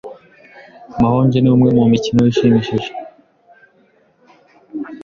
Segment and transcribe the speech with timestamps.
[0.99, 2.89] Mahjong ni umwe mu mikino ishimishije.